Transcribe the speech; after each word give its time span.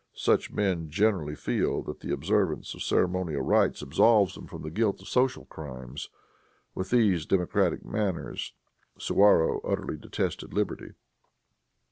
Such 0.15 0.49
men 0.51 0.89
generally 0.89 1.35
feel 1.35 1.83
that 1.83 1.99
the 1.99 2.11
observance 2.11 2.73
of 2.73 2.81
ceremonial 2.81 3.43
rites 3.43 3.83
absolves 3.83 4.33
them 4.33 4.47
from 4.47 4.63
the 4.63 4.71
guilt 4.71 4.99
of 4.99 5.07
social 5.07 5.45
crimes. 5.45 6.09
With 6.73 6.89
these 6.89 7.27
democratic 7.27 7.85
manners 7.85 8.53
Suwarrow 8.97 9.59
utterly 9.63 9.97
detested 9.97 10.55
liberty. 10.55 10.93